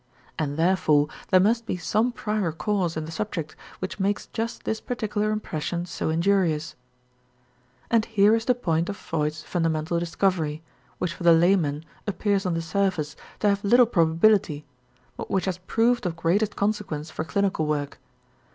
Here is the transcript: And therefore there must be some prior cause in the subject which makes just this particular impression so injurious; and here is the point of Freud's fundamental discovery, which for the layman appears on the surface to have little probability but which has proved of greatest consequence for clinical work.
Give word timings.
And 0.39 0.57
therefore 0.57 1.09
there 1.29 1.39
must 1.39 1.67
be 1.67 1.77
some 1.77 2.11
prior 2.11 2.51
cause 2.51 2.97
in 2.97 3.05
the 3.05 3.11
subject 3.11 3.55
which 3.77 3.99
makes 3.99 4.25
just 4.25 4.63
this 4.63 4.81
particular 4.81 5.29
impression 5.29 5.85
so 5.85 6.09
injurious; 6.09 6.73
and 7.91 8.05
here 8.05 8.33
is 8.33 8.45
the 8.45 8.55
point 8.55 8.89
of 8.89 8.97
Freud's 8.97 9.43
fundamental 9.43 9.99
discovery, 9.99 10.63
which 10.97 11.13
for 11.13 11.21
the 11.21 11.33
layman 11.33 11.85
appears 12.07 12.47
on 12.47 12.55
the 12.55 12.63
surface 12.63 13.15
to 13.41 13.49
have 13.49 13.63
little 13.63 13.85
probability 13.85 14.65
but 15.17 15.29
which 15.29 15.45
has 15.45 15.59
proved 15.59 16.07
of 16.07 16.15
greatest 16.15 16.55
consequence 16.55 17.11
for 17.11 17.23
clinical 17.23 17.67
work. 17.67 17.99